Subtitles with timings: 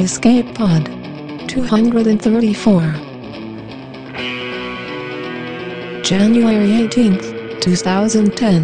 [0.00, 0.86] Escape Pod
[1.48, 2.80] 234
[6.04, 8.62] January 18th, 2010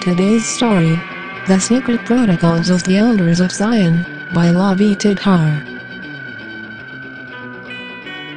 [0.00, 0.98] Today's story
[1.46, 4.02] The Secret Protocols of the Elders of Zion
[4.34, 5.62] by Lavi Tidhar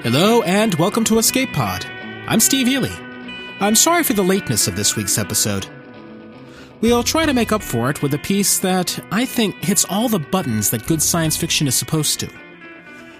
[0.04, 1.88] Hello and welcome to Escape Pod.
[2.28, 2.94] I'm Steve Eley.
[3.60, 5.68] I'm sorry for the lateness of this week's episode.
[6.80, 10.08] We'll try to make up for it with a piece that I think hits all
[10.08, 12.30] the buttons that good science fiction is supposed to.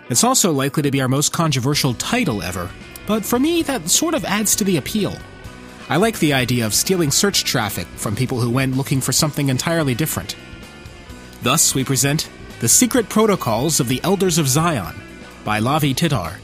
[0.10, 2.70] It's also likely to be our most controversial title ever,
[3.08, 5.18] but for me, that sort of adds to the appeal.
[5.90, 9.50] I like the idea of stealing search traffic from people who went looking for something
[9.50, 10.36] entirely different.
[11.42, 12.30] Thus, we present
[12.60, 14.96] The Secret Protocols of the Elders of Zion
[15.44, 16.38] by Lavi Tidhar.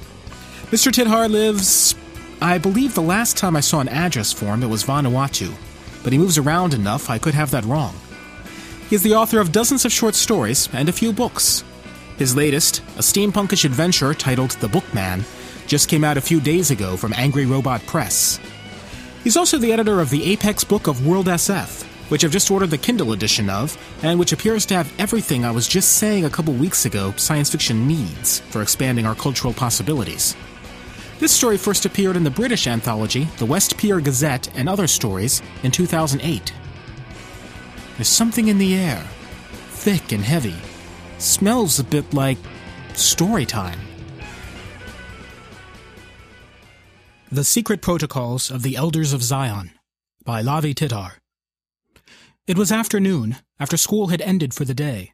[0.71, 0.91] Mr.
[0.91, 1.93] Tidhar lives.
[2.41, 5.53] I believe the last time I saw an address for him, it was Vanuatu
[6.03, 7.95] but he moves around enough I could have that wrong.
[8.89, 11.63] He is the author of dozens of short stories and a few books.
[12.17, 15.23] His latest, a steampunkish adventure titled The Bookman,
[15.65, 18.39] just came out a few days ago from Angry Robot Press.
[19.23, 22.69] He's also the editor of the Apex book of World SF, which I've just ordered
[22.69, 26.29] the Kindle edition of, and which appears to have everything I was just saying a
[26.29, 30.35] couple weeks ago science fiction needs for expanding our cultural possibilities.
[31.23, 35.41] This story first appeared in the British anthology, The West Pier Gazette and Other Stories,
[35.63, 36.53] in 2008.
[37.95, 39.01] There's something in the air,
[39.69, 40.55] thick and heavy.
[41.19, 42.37] Smells a bit like
[42.93, 43.79] story time.
[47.31, 49.71] The Secret Protocols of the Elders of Zion
[50.25, 51.19] by Lavi Tidhar.
[52.47, 55.13] It was afternoon, after school had ended for the day.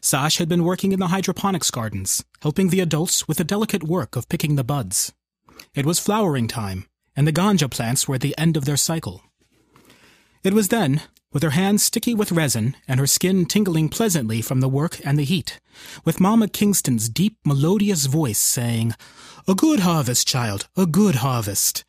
[0.00, 4.14] Sash had been working in the hydroponics gardens, helping the adults with the delicate work
[4.14, 5.12] of picking the buds.
[5.74, 9.22] It was flowering time, and the ganja plants were at the end of their cycle.
[10.42, 14.60] It was then, with her hands sticky with resin and her skin tingling pleasantly from
[14.60, 15.60] the work and the heat,
[16.04, 18.94] with Mamma Kingston's deep, melodious voice saying,
[19.48, 21.84] A good harvest, child, a good harvest,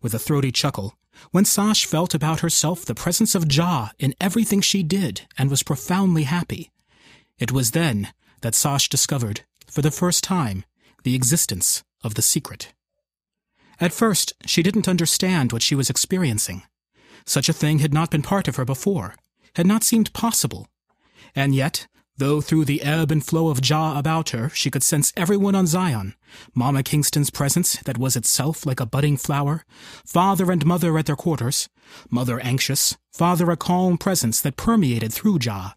[0.00, 0.94] with a throaty chuckle,
[1.30, 5.62] when Sash felt about herself the presence of Jah in everything she did and was
[5.62, 6.70] profoundly happy.
[7.38, 10.64] It was then that Sash discovered, for the first time,
[11.02, 12.72] the existence of the secret.
[13.84, 16.62] At first, she didn't understand what she was experiencing.
[17.26, 19.14] Such a thing had not been part of her before,
[19.56, 20.68] had not seemed possible.
[21.34, 21.86] And yet,
[22.16, 25.66] though through the ebb and flow of Jah about her she could sense everyone on
[25.66, 26.14] Zion,
[26.54, 29.66] Mamma Kingston's presence that was itself like a budding flower,
[30.06, 31.68] father and mother at their quarters,
[32.08, 35.76] mother anxious, father a calm presence that permeated through Jah.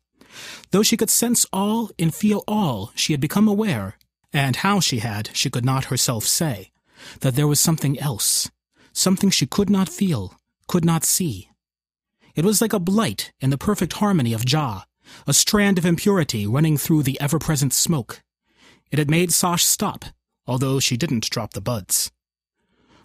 [0.71, 3.97] Though she could sense all and feel all, she had become aware,
[4.31, 6.71] and how she had, she could not herself say
[7.21, 8.49] that there was something else,
[8.93, 10.37] something she could not feel,
[10.67, 11.49] could not see.
[12.35, 14.85] It was like a blight in the perfect harmony of Jah,
[15.25, 18.21] a strand of impurity running through the ever present smoke.
[18.91, 20.05] It had made Sash stop,
[20.45, 22.11] although she didn't drop the buds.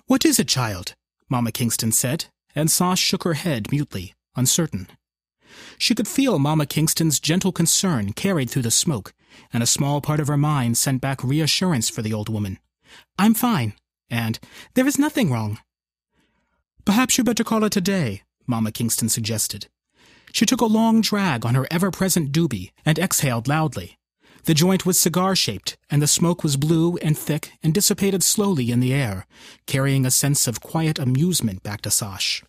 [0.07, 0.95] What is it, child?
[1.29, 4.89] Mamma Kingston said, and Sash shook her head mutely, uncertain.
[5.79, 9.15] She could feel Mamma Kingston's gentle concern carried through the smoke,
[9.53, 12.59] and a small part of her mind sent back reassurance for the old woman.
[13.19, 13.75] I'm fine
[14.13, 14.39] and
[14.75, 15.59] there is nothing wrong.
[16.85, 19.69] Perhaps you'd better call it a day, Mamma Kingston suggested.
[20.33, 23.99] She took a long drag on her ever-present doobie and exhaled loudly.
[24.45, 28.81] The joint was cigar-shaped, and the smoke was blue and thick and dissipated slowly in
[28.81, 29.27] the air,
[29.67, 32.43] carrying a sense of quiet amusement back to Sash.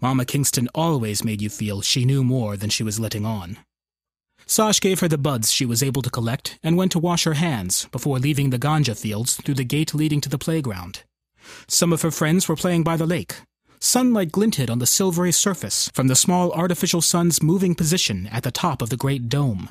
[0.00, 3.58] Mamma Kingston always made you feel she knew more than she was letting on.
[4.46, 7.34] Sash gave her the buds she was able to collect and went to wash her
[7.34, 11.02] hands before leaving the ganja fields through the gate leading to the playground.
[11.66, 13.34] Some of her friends were playing by the lake.
[13.80, 18.50] Sunlight glinted on the silvery surface from the small artificial sun's moving position at the
[18.50, 19.68] top of the great dome.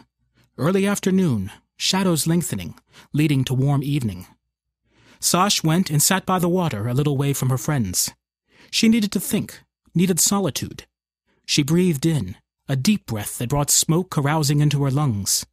[0.57, 2.75] Early afternoon, shadows lengthening,
[3.13, 4.27] leading to warm evening.
[5.19, 8.11] Sash went and sat by the water a little way from her friends.
[8.71, 9.61] She needed to think,
[9.93, 10.85] needed solitude.
[11.45, 12.35] She breathed in,
[12.67, 15.45] a deep breath that brought smoke carousing into her lungs.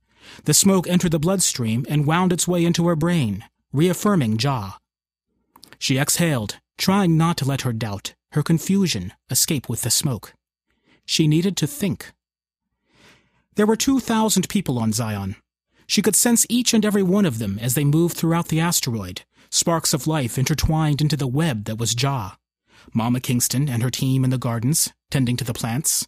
[0.44, 4.79] The smoke entered the bloodstream and wound its way into her brain, reaffirming Jah.
[5.79, 10.35] She exhaled, trying not to let her doubt, her confusion, escape with the smoke.
[11.05, 12.12] She needed to think.
[13.56, 15.37] There were 2,000 people on Zion.
[15.87, 19.23] She could sense each and every one of them as they moved throughout the asteroid,
[19.50, 22.38] sparks of life intertwined into the web that was Jah.
[22.94, 26.06] Mama Kingston and her team in the gardens, tending to the plants,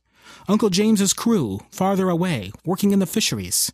[0.49, 3.73] Uncle James's crew, farther away, working in the fisheries.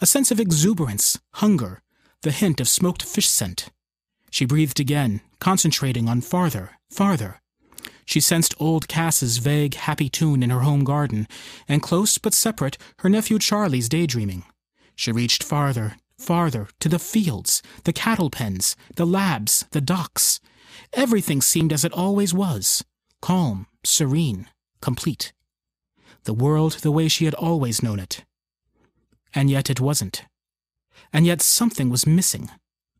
[0.00, 1.82] A sense of exuberance, hunger,
[2.22, 3.68] the hint of smoked fish scent.
[4.30, 7.40] She breathed again, concentrating on farther, farther.
[8.04, 11.26] She sensed old Cass's vague, happy tune in her home garden,
[11.68, 14.44] and close but separate, her nephew Charlie's daydreaming.
[14.94, 20.40] She reached farther, farther, to the fields, the cattle pens, the labs, the docks.
[20.92, 22.84] Everything seemed as it always was
[23.20, 24.46] calm, serene,
[24.80, 25.32] complete.
[26.26, 28.24] The world the way she had always known it.
[29.32, 30.24] And yet it wasn't.
[31.12, 32.50] And yet something was missing.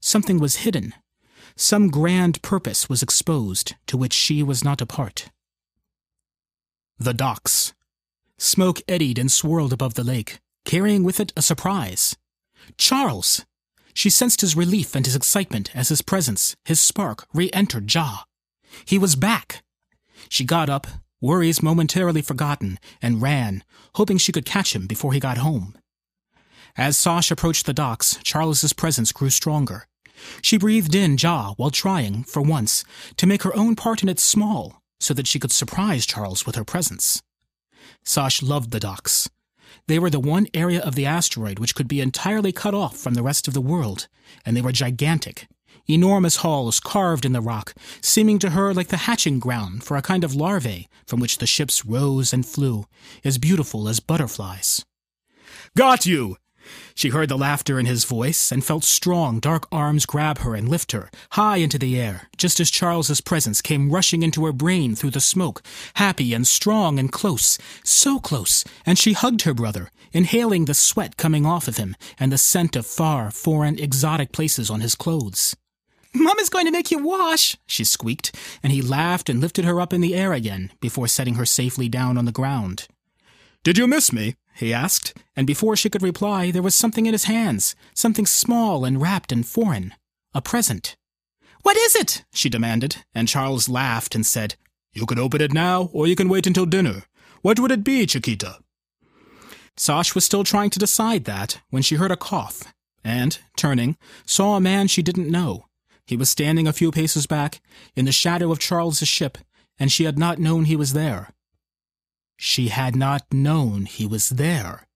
[0.01, 0.95] Something was hidden.
[1.57, 5.31] Some grand purpose was exposed to which she was not a part.
[7.01, 7.75] The docks.
[8.39, 12.17] Smoke eddied and swirled above the lake, carrying with it a surprise.
[12.79, 13.45] Charles!
[13.93, 18.25] She sensed his relief and his excitement as his presence, his spark, re entered Jah.
[18.85, 19.65] He was back.
[20.29, 20.87] She got up,
[21.21, 23.65] worries momentarily forgotten, and ran,
[23.95, 25.77] hoping she could catch him before he got home.
[26.77, 29.87] As Sash approached the docks, Charles's presence grew stronger.
[30.43, 32.85] She breathed in Jah while trying, for once,
[33.17, 36.57] to make her own part in it small so that she could surprise Charles with
[36.57, 37.23] her presence.
[38.05, 39.29] Sash loved the docks.
[39.89, 43.15] They were the one area of the asteroid which could be entirely cut off from
[43.15, 44.09] the rest of the world,
[44.45, 45.49] and they were gigantic.
[45.89, 50.03] Enormous halls carved in the rock, seeming to her like the hatching ground for a
[50.03, 52.87] kind of larvae from which the ships rose and flew,
[53.25, 54.85] as beautiful as butterflies.
[55.77, 56.39] Got you!
[56.97, 60.69] She heard the laughter in his voice and felt strong, dark arms grab her and
[60.69, 64.97] lift her high into the air, just as Charles's presence came rushing into her brain
[64.97, 65.63] through the smoke,
[65.95, 71.17] happy and strong and close, so close, and she hugged her brother, inhaling the sweat
[71.17, 75.55] coming off of him and the scent of far, foreign, exotic places on his clothes.
[76.19, 79.93] Mama's going to make you wash, she squeaked, and he laughed and lifted her up
[79.93, 82.89] in the air again before setting her safely down on the ground.
[83.63, 84.37] Did you miss me?
[84.55, 88.85] he asked, and before she could reply, there was something in his hands, something small
[88.85, 89.93] and wrapped and foreign.
[90.35, 90.97] A present.
[91.63, 92.25] What is it?
[92.33, 94.55] she demanded, and Charles laughed and said,
[94.95, 97.03] You can open it now, or you can wait until dinner.
[97.43, 98.59] What would it be, Chiquita?
[99.77, 102.63] Sash was still trying to decide that when she heard a cough,
[103.05, 105.67] and, turning, saw a man she didn't know.
[106.07, 107.61] He was standing a few paces back,
[107.95, 109.39] in the shadow of Charles's ship,
[109.79, 111.31] and she had not known he was there.
[112.37, 114.87] She had not known he was there.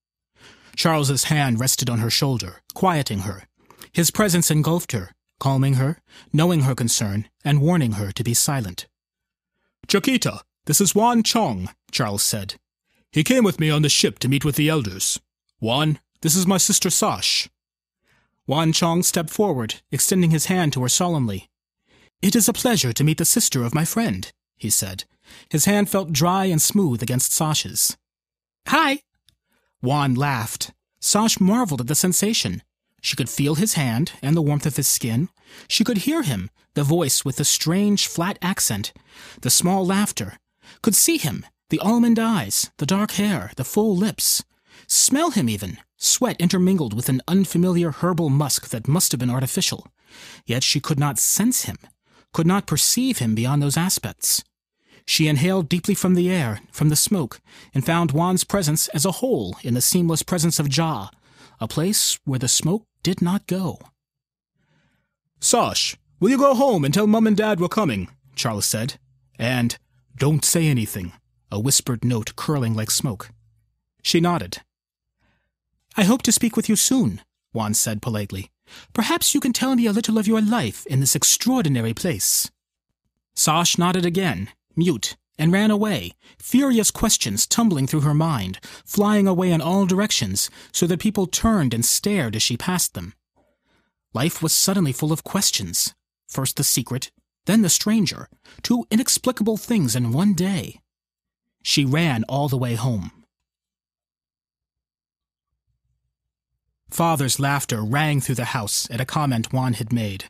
[0.77, 3.45] Charles's hand rested on her shoulder, quieting her.
[3.93, 5.11] His presence engulfed her,
[5.41, 5.99] calming her,
[6.33, 8.87] knowing her concern, and warning her to be silent.
[9.89, 12.55] Chiquita, this is Juan Chong, Charles said.
[13.11, 15.19] He came with me on the ship to meet with the elders.
[15.59, 17.49] Juan, this is my sister Sash.
[18.51, 21.49] Juan Chong stepped forward, extending his hand to her solemnly.
[22.21, 25.05] It is a pleasure to meet the sister of my friend, he said,
[25.49, 27.97] his hand felt dry and smooth against Sash's.
[28.67, 29.03] Hi!
[29.81, 30.73] Juan laughed.
[31.01, 32.65] Sash marveled at the sensation.
[33.01, 35.29] She could feel his hand and the warmth of his skin.
[35.69, 38.93] She could hear him, the voice with the strange, flat accent,
[39.43, 40.39] the small laughter.
[40.83, 44.43] Could see him, the almond eyes, the dark hair, the full lips.
[44.89, 49.87] Smell him even, sweat intermingled with an unfamiliar herbal musk that must have been artificial.
[50.47, 51.77] Yet she could not sense him,
[52.33, 54.43] could not perceive him beyond those aspects.
[55.07, 57.41] She inhaled deeply from the air, from the smoke,
[57.75, 61.11] and found Juan's presence as a whole in the seamless presence of Jah,
[61.61, 63.79] a place where the smoke did not go.
[65.41, 68.09] Sash, will you go home and tell Mum and Dad we're coming?
[68.35, 68.99] Charles said.
[69.39, 69.77] And
[70.17, 71.13] don't say anything,
[71.51, 73.31] a whispered note curling like smoke.
[74.03, 74.63] She nodded.
[76.01, 77.21] I hope to speak with you soon,
[77.53, 78.51] Juan said politely.
[78.95, 82.51] Perhaps you can tell me a little of your life in this extraordinary place.
[83.35, 89.53] Sash nodded again, mute, and ran away, furious questions tumbling through her mind, flying away
[89.53, 93.13] in all directions, so that people turned and stared as she passed them.
[94.15, 95.95] Life was suddenly full of questions.
[96.27, 97.11] First the secret,
[97.45, 98.31] then the stranger,
[98.63, 100.81] two inexplicable things in one day.
[101.63, 103.20] She ran all the way home.
[106.91, 110.25] Father's laughter rang through the house at a comment Juan had made.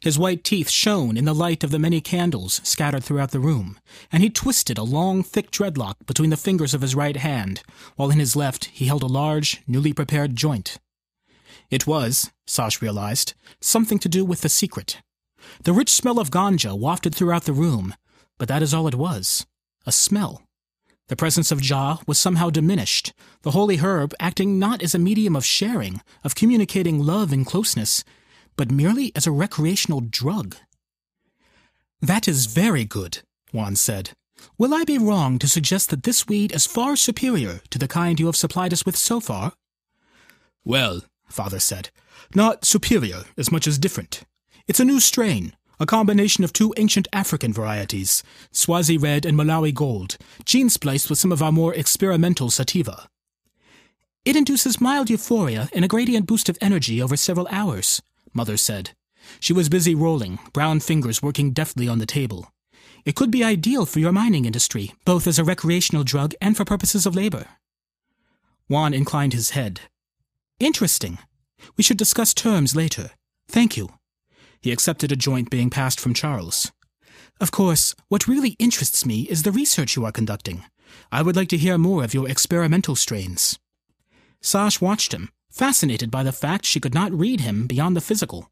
[0.00, 3.78] His white teeth shone in the light of the many candles scattered throughout the room,
[4.12, 7.62] and he twisted a long, thick dreadlock between the fingers of his right hand,
[7.96, 10.78] while in his left he held a large, newly prepared joint.
[11.70, 15.00] It was, Sash realized, something to do with the secret.
[15.62, 17.94] The rich smell of ganja wafted throughout the room,
[18.38, 19.46] but that is all it was
[19.86, 20.42] a smell.
[21.08, 25.36] The presence of Jah was somehow diminished, the holy herb acting not as a medium
[25.36, 28.04] of sharing, of communicating love and closeness,
[28.56, 30.56] but merely as a recreational drug.
[32.00, 33.18] That is very good,
[33.52, 34.10] Juan said.
[34.56, 38.18] Will I be wrong to suggest that this weed is far superior to the kind
[38.18, 39.52] you have supplied us with so far?
[40.64, 41.90] Well, father said,
[42.34, 44.22] not superior as much as different.
[44.66, 49.74] It's a new strain, a combination of two ancient African varieties, Swazi Red and Malawi
[49.74, 53.08] Gold, gene spliced with some of our more experimental sativa.
[54.24, 58.00] It induces mild euphoria and a gradient boost of energy over several hours,
[58.32, 58.92] Mother said.
[59.40, 62.50] She was busy rolling, brown fingers working deftly on the table.
[63.04, 66.64] It could be ideal for your mining industry, both as a recreational drug and for
[66.64, 67.48] purposes of labor.
[68.68, 69.80] Juan inclined his head.
[70.58, 71.18] Interesting.
[71.76, 73.10] We should discuss terms later.
[73.48, 73.90] Thank you.
[74.64, 76.72] He accepted a joint being passed from Charles.
[77.38, 80.64] Of course, what really interests me is the research you are conducting.
[81.12, 83.58] I would like to hear more of your experimental strains.
[84.40, 88.50] Sash watched him, fascinated by the fact she could not read him beyond the physical.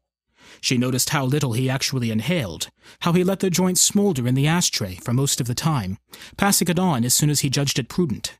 [0.61, 4.45] She noticed how little he actually inhaled, how he let the joint smolder in the
[4.45, 5.97] ashtray for most of the time,
[6.37, 8.37] passing it on as soon as he judged it prudent.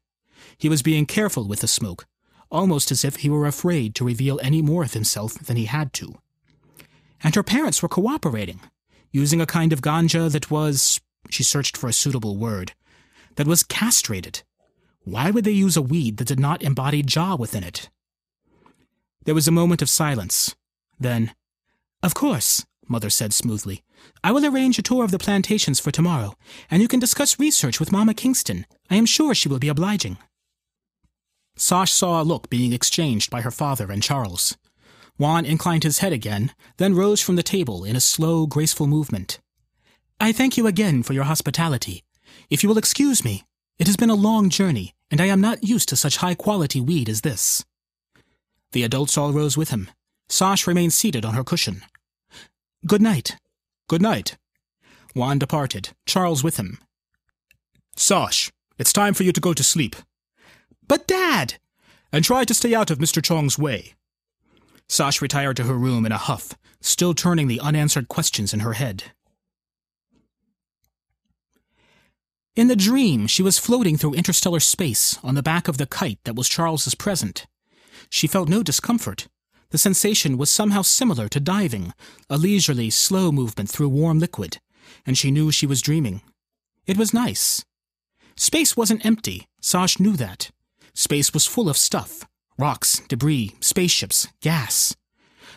[0.60, 2.06] He was being careful with the smoke,
[2.52, 5.92] almost as if he were afraid to reveal any more of himself than he had
[5.94, 6.20] to.
[7.24, 8.60] And her parents were cooperating,
[9.12, 11.00] using a kind of ganja that was,
[11.30, 12.74] she searched for a suitable word,
[13.36, 14.44] that was castrated.
[15.06, 17.90] Why would they use a weed that did not embody Jah within it?
[19.26, 20.56] There was a moment of silence.
[21.00, 21.34] Then,
[22.02, 23.84] Of course, Mother said smoothly.
[24.24, 26.34] I will arrange a tour of the plantations for tomorrow,
[26.70, 28.66] and you can discuss research with Mamma Kingston.
[28.90, 30.18] I am sure she will be obliging.
[31.56, 34.58] Sash saw a look being exchanged by her father and Charles.
[35.18, 39.40] Juan inclined his head again, then rose from the table in a slow, graceful movement.
[40.20, 42.04] I thank you again for your hospitality.
[42.50, 43.44] If you will excuse me,
[43.78, 46.82] it has been a long journey, and I am not used to such high quality
[46.82, 47.64] weed as this.
[48.72, 49.90] The adults all rose with him.
[50.30, 51.84] Sash remained seated on her cushion.
[52.88, 53.38] Good night.
[53.88, 54.38] Good night.
[55.14, 56.80] Juan departed, Charles with him.
[57.96, 59.96] Sash, it's time for you to go to sleep.
[60.88, 61.56] But, Dad!
[62.12, 63.24] And try to stay out of Mr.
[63.24, 63.94] Chong's way.
[64.90, 68.74] Sash retired to her room in a huff, still turning the unanswered questions in her
[68.74, 69.06] head.
[72.56, 76.20] In the dream, she was floating through interstellar space on the back of the kite
[76.24, 77.48] that was Charles's present.
[78.10, 79.28] She felt no discomfort.
[79.72, 81.94] The sensation was somehow similar to diving,
[82.30, 84.60] a leisurely, slow movement through warm liquid,
[85.04, 86.22] and she knew she was dreaming.
[86.86, 87.66] It was nice.
[88.36, 90.52] Space wasn't empty, Sash knew that.
[90.94, 94.96] Space was full of stuff rocks, debris, spaceships, gas.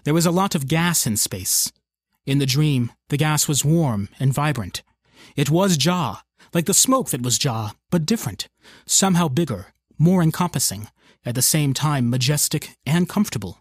[0.05, 1.73] There was a lot of gas in space.
[2.25, 4.83] In the dream, the gas was warm and vibrant.
[5.37, 6.23] It was Jah,
[6.53, 8.49] like the smoke that was Jah, but different,
[8.87, 9.67] somehow bigger,
[9.99, 10.89] more encompassing,
[11.25, 13.59] at the same time majestic and comfortable.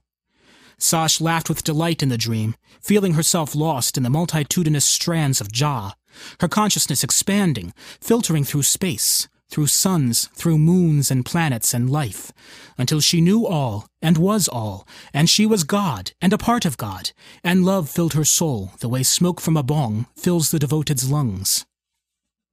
[0.78, 5.52] Sash laughed with delight in the dream, feeling herself lost in the multitudinous strands of
[5.52, 5.94] Jah,
[6.42, 12.32] her consciousness expanding, filtering through space, through suns, through moons and planets and life,
[12.78, 16.78] until she knew all and was all, and she was God and a part of
[16.78, 17.12] God,
[17.44, 21.66] and love filled her soul the way smoke from a bong fills the devoted's lungs.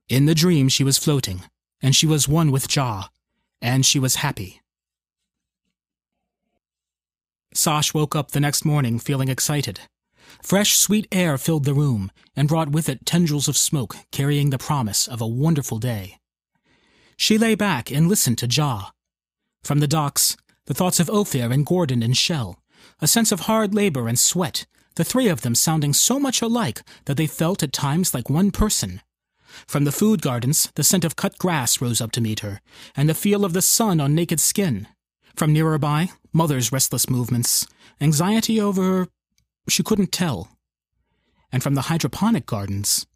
[0.09, 1.43] In the dream she was floating,
[1.81, 3.09] and she was one with Jah,
[3.61, 4.61] and she was happy.
[7.55, 9.81] Sash woke up the next morning feeling excited.
[10.43, 14.59] Fresh, sweet air filled the room and brought with it tendrils of smoke carrying the
[14.59, 16.19] promise of a wonderful day.
[17.17, 18.93] She lay back and listened to Jah.
[19.63, 22.59] From the docks, the thoughts of Ophir and Gordon and Shell,
[23.01, 24.67] a sense of hard labor and sweat,
[24.97, 28.51] the three of them sounding so much alike that they felt at times like one
[28.51, 29.01] person.
[29.67, 32.61] From the food gardens, the scent of cut grass rose up to meet her,
[32.97, 34.89] and the feel of the sun on naked skin.
[35.37, 37.67] From nearer by, Mother's restless movements,
[38.01, 39.07] anxiety over.
[39.69, 40.49] she couldn't tell.
[41.51, 43.07] And from the hydroponic gardens.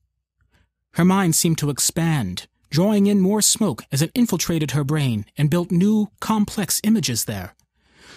[0.95, 5.51] Her mind seemed to expand, drawing in more smoke as it infiltrated her brain and
[5.51, 7.55] built new, complex images there.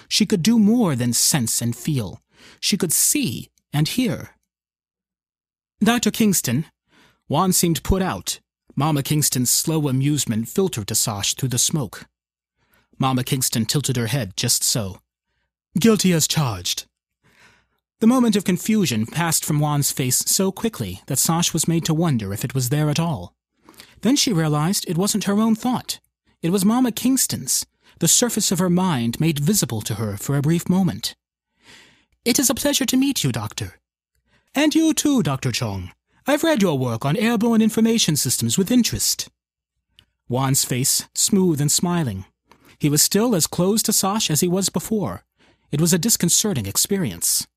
[0.07, 2.21] She could do more than sense and feel.
[2.59, 4.31] She could see and hear.
[5.81, 6.11] Dr.
[6.11, 6.65] Kingston,
[7.27, 8.39] Juan seemed put out.
[8.75, 12.05] Mamma Kingston's slow amusement filtered to Sash through the smoke.
[12.97, 14.99] Mamma Kingston tilted her head just so.
[15.79, 16.85] Guilty as charged.
[17.99, 21.93] The moment of confusion passed from Juan's face so quickly that Sash was made to
[21.93, 23.35] wonder if it was there at all.
[24.01, 25.99] Then she realized it wasn't her own thought.
[26.41, 27.65] It was Mama Kingston's,
[27.99, 31.15] the surface of her mind made visible to her for a brief moment.
[32.23, 33.75] It is a pleasure to meet you, Doctor.
[34.55, 35.51] And you too, Dr.
[35.51, 35.91] Chong.
[36.25, 39.29] I've read your work on airborne information systems with interest.
[40.27, 42.25] Juan's face, smooth and smiling.
[42.77, 45.23] He was still as close to Sash as he was before.
[45.71, 47.47] It was a disconcerting experience.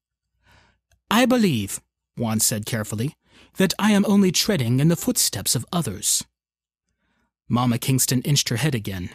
[1.10, 1.80] I believe,
[2.16, 3.14] Juan said carefully,
[3.58, 6.24] that I am only treading in the footsteps of others.
[7.52, 9.10] Mamma Kingston inched her head again.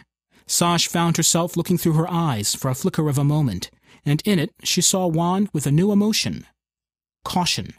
[0.46, 3.68] Sash found herself looking through her eyes for a flicker of a moment,
[4.06, 6.46] and in it she saw Juan with a new emotion
[7.24, 7.74] caution.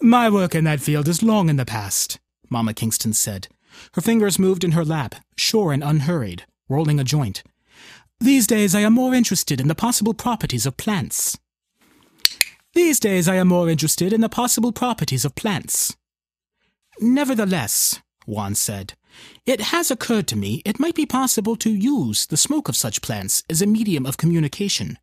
[0.00, 3.46] My work in that field is long in the past, Mamma Kingston said.
[3.92, 7.42] Her fingers moved in her lap, sure and unhurried, rolling a joint.
[8.20, 11.38] These days I am more interested in the possible properties of plants.
[12.72, 15.94] These days I am more interested in the possible properties of plants.
[17.00, 18.94] Nevertheless, Juan said,
[19.46, 23.02] it has occurred to me it might be possible to use the smoke of such
[23.02, 24.98] plants as a medium of communication.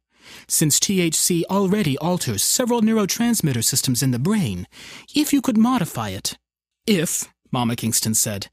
[0.48, 4.68] Since THC already alters several neurotransmitter systems in the brain,
[5.16, 6.38] if you could modify it.
[6.86, 8.50] If, Mama Kingston said,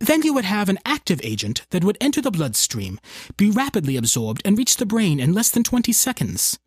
[0.00, 3.00] then you would have an active agent that would enter the bloodstream,
[3.36, 6.58] be rapidly absorbed, and reach the brain in less than 20 seconds.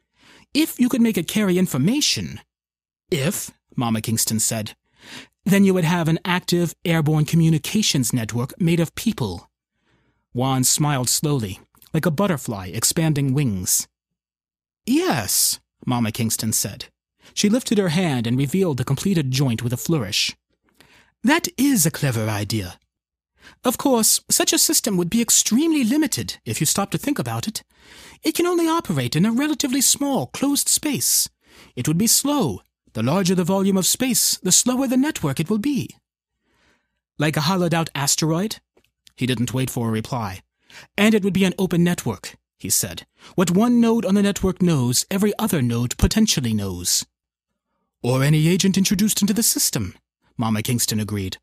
[0.53, 2.41] If you could make it carry information.
[3.09, 4.75] If, Mama Kingston said,
[5.43, 9.49] then you would have an active airborne communications network made of people.
[10.33, 11.59] Juan smiled slowly,
[11.93, 13.87] like a butterfly expanding wings.
[14.85, 16.85] Yes, Mamma Kingston said.
[17.33, 20.35] She lifted her hand and revealed the completed joint with a flourish.
[21.23, 22.79] That is a clever idea.
[23.63, 27.47] Of course, such a system would be extremely limited if you stop to think about
[27.47, 27.63] it.
[28.23, 31.29] It can only operate in a relatively small, closed space.
[31.75, 32.61] It would be slow.
[32.93, 35.95] The larger the volume of space, the slower the network it will be.
[37.17, 38.57] Like a hollowed out asteroid?
[39.15, 40.41] He didn't wait for a reply.
[40.97, 43.05] And it would be an open network, he said.
[43.35, 47.05] What one node on the network knows, every other node potentially knows.
[48.03, 49.95] Or any agent introduced into the system,
[50.37, 51.37] Mama Kingston agreed.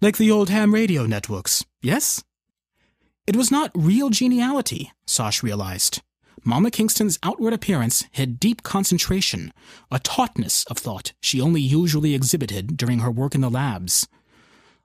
[0.00, 2.24] Like the old ham radio networks, yes?
[3.26, 6.00] It was not real geniality, Sosh realized.
[6.44, 9.52] Mamma Kingston's outward appearance hid deep concentration,
[9.90, 14.08] a tautness of thought she only usually exhibited during her work in the labs.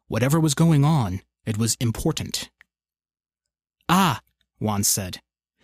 [0.07, 2.49] Whatever was going on, it was important.
[3.89, 4.21] Ah,
[4.59, 5.21] Juan said.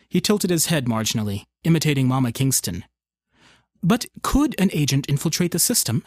[0.09, 2.83] He tilted his head marginally, imitating Mama Kingston.
[3.81, 6.03] But could an agent infiltrate the system?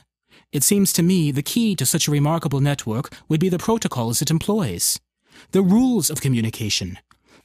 [0.51, 4.21] It seems to me the key to such a remarkable network would be the protocols
[4.21, 5.01] it employs,
[5.53, 6.99] the rules of communication.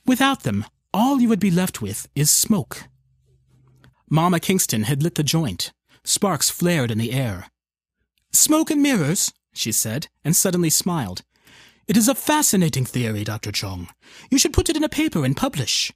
[0.06, 2.84] Without them, all you would be left with is smoke.
[4.10, 5.72] Mamma Kingston had lit the joint.
[6.04, 7.48] Sparks flared in the air.
[8.32, 11.24] Smoke and mirrors, she said, and suddenly smiled.
[11.88, 13.52] It is a fascinating theory, Dr.
[13.52, 13.90] Chong.
[14.30, 15.92] You should put it in a paper and publish.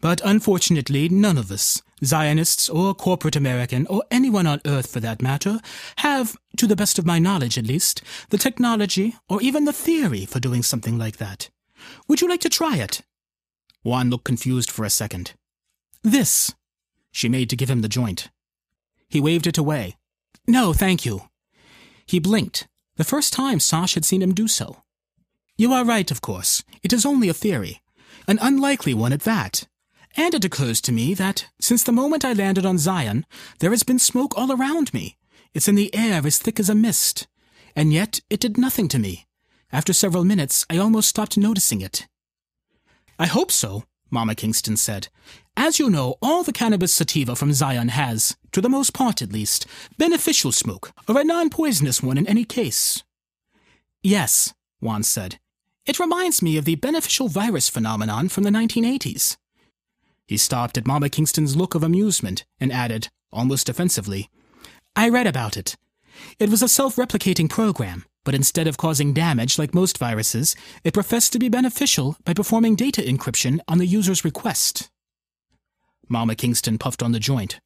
[0.00, 5.22] But unfortunately, none of us, Zionists or corporate American, or anyone on Earth for that
[5.22, 5.60] matter,
[5.98, 10.26] have, to the best of my knowledge at least, the technology or even the theory
[10.26, 11.48] for doing something like that.
[12.08, 13.02] Would you like to try it?
[13.86, 15.34] Juan looked confused for a second.
[16.02, 16.52] This,
[17.12, 18.30] she made to give him the joint.
[19.08, 19.94] He waved it away.
[20.48, 21.28] No, thank you.
[22.04, 24.78] He blinked, the first time Sosh had seen him do so.
[25.56, 26.64] You are right, of course.
[26.82, 27.80] It is only a theory.
[28.26, 29.68] An unlikely one at that.
[30.16, 33.24] And it occurs to me that, since the moment I landed on Zion,
[33.60, 35.16] there has been smoke all around me.
[35.54, 37.28] It's in the air as thick as a mist.
[37.76, 39.28] And yet, it did nothing to me.
[39.70, 42.08] After several minutes, I almost stopped noticing it.
[43.18, 45.08] I hope so, Mama Kingston said.
[45.56, 49.32] As you know, all the cannabis sativa from Zion has, to the most part at
[49.32, 53.02] least, beneficial smoke, or a non-poisonous one in any case.
[54.02, 55.38] Yes, Juan said.
[55.86, 59.36] It reminds me of the beneficial virus phenomenon from the 1980s.
[60.26, 64.28] He stopped at Mama Kingston's look of amusement and added, almost offensively,
[64.96, 65.76] I read about it.
[66.38, 70.92] It was a self replicating program, but instead of causing damage like most viruses, it
[70.92, 74.90] professed to be beneficial by performing data encryption on the user's request.
[76.08, 77.60] Mama Kingston puffed on the joint.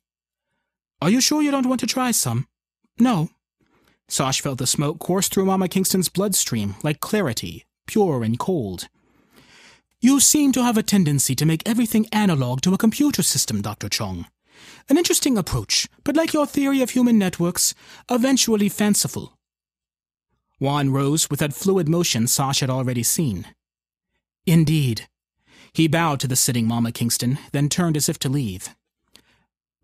[1.01, 2.46] Are you sure you don't want to try some?
[2.99, 3.31] No.
[4.07, 8.88] Sosh felt the smoke course through Mama Kingston's bloodstream like clarity, pure and cold.
[10.03, 13.88] You seem to have a tendency to make everything analog to a computer system, Dr.
[13.88, 14.27] Chong.
[14.90, 17.75] An interesting approach, but like your theory of human networks,
[18.11, 19.38] eventually fanciful.
[20.61, 23.46] Juan rose with that fluid motion Sosh had already seen.
[24.46, 25.09] Indeed.
[25.73, 28.77] He bowed to the sitting Mamma Kingston, then turned as if to leave.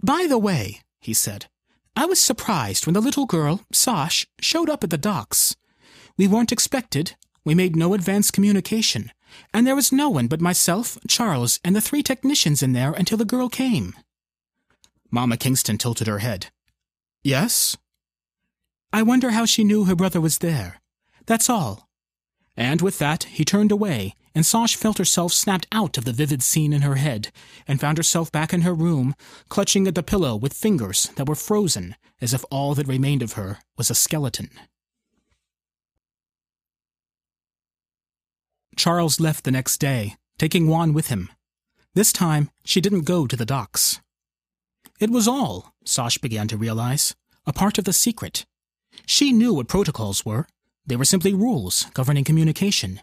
[0.01, 1.47] By the way, he said,
[1.97, 5.57] I was surprised when the little girl, Sosh, showed up at the docks.
[6.17, 7.17] We weren't expected.
[7.45, 9.11] We made no advance communication
[9.53, 13.19] and there was no one but myself, Charles, and the three technicians in there until
[13.19, 13.95] the girl came.
[15.11, 16.47] Mamma Kingston tilted her head.
[17.23, 17.77] Yes?
[18.97, 20.81] I wonder how she knew her brother was there.
[21.27, 21.87] That's all.
[22.57, 26.43] And with that, he turned away, and Sosh felt herself snapped out of the vivid
[26.43, 27.31] scene in her head,
[27.69, 29.15] and found herself back in her room,
[29.51, 33.35] clutching at the pillow with fingers that were frozen, as if all that remained of
[33.35, 34.49] her was a skeleton.
[38.77, 41.29] Charles left the next day, taking Juan with him.
[41.93, 44.01] This time, she didn't go to the docks.
[44.99, 48.47] It was all, Sosh began to realize, a part of the secret.
[49.07, 50.47] She knew what protocols were.
[50.85, 53.01] They were simply rules governing communication,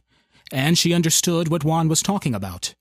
[0.52, 2.76] and she understood what Juan was talking about.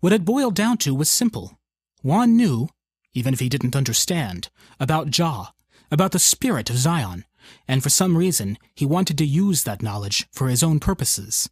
[0.00, 1.58] What it boiled down to was simple.
[2.02, 2.68] Juan knew,
[3.14, 5.52] even if he didn't understand, about Jah,
[5.90, 7.24] about the spirit of Zion,
[7.66, 11.48] and for some reason he wanted to use that knowledge for his own purposes.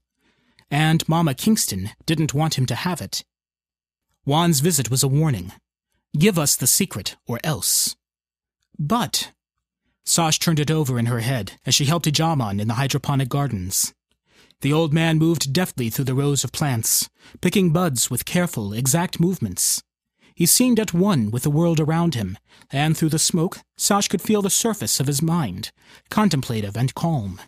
[0.71, 3.25] And Mama Kingston didn't want him to have it.
[4.25, 5.53] Juan's visit was a warning.
[6.19, 7.97] Give us the secret, or else.
[8.79, 9.33] But
[10.07, 13.93] Sash turned it over in her head as she helped Ijaman in the hydroponic gardens.
[14.61, 19.21] The old man moved deftly through the rows of plants, picking buds with careful, exact
[19.21, 19.83] movements.
[20.35, 22.39] He seemed at one with the world around him,
[22.71, 25.73] and through the smoke, Sash could feel the surface of his mind,
[26.09, 27.41] contemplative and calm.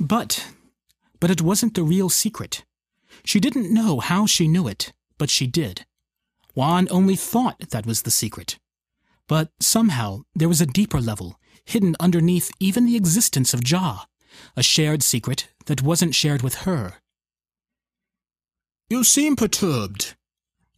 [0.00, 0.48] But,
[1.20, 2.64] but it wasn't the real secret.
[3.24, 5.84] She didn't know how she knew it, but she did.
[6.54, 8.58] Juan only thought that was the secret.
[9.32, 14.00] But somehow there was a deeper level, hidden underneath even the existence of Jah,
[14.58, 16.96] a shared secret that wasn't shared with her.
[18.90, 20.16] You seem perturbed.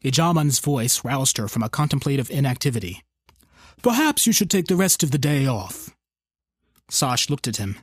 [0.04, 3.02] Ijaman's voice roused her from a contemplative inactivity.
[3.82, 5.90] Perhaps you should take the rest of the day off.
[6.88, 7.78] Sash looked at him.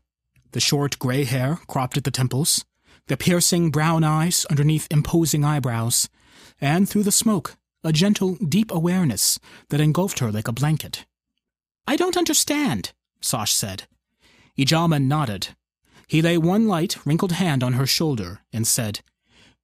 [0.54, 2.64] The short gray hair cropped at the temples,
[3.08, 6.08] the piercing brown eyes underneath imposing eyebrows,
[6.62, 9.40] and through the smoke, a gentle, deep awareness
[9.70, 11.06] that engulfed her like a blanket.
[11.88, 13.88] I don't understand, Sash said.
[14.58, 15.50] Ijaman nodded.
[16.08, 19.02] He lay one light, wrinkled hand on her shoulder and said,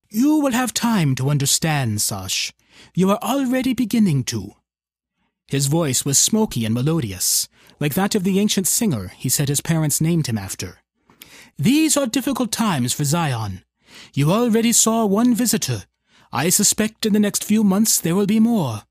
[0.10, 2.54] You will have time to understand, Sash.
[2.96, 4.54] You are already beginning to.
[5.48, 7.48] His voice was smoky and melodious,
[7.80, 10.80] like that of the ancient singer he said his parents named him after.
[11.58, 13.64] These are difficult times for Zion.
[14.14, 15.86] You already saw one visitor,
[16.32, 18.84] I suspect in the next few months there will be more.